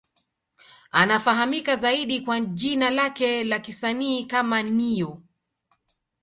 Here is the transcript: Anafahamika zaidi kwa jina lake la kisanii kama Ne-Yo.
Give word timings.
Anafahamika 0.91 1.75
zaidi 1.75 2.21
kwa 2.21 2.39
jina 2.39 2.89
lake 2.89 3.43
la 3.43 3.59
kisanii 3.59 4.25
kama 4.25 4.63
Ne-Yo. 4.63 5.21